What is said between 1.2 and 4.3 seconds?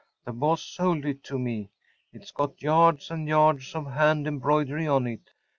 to me. It’s got yards and yards of hand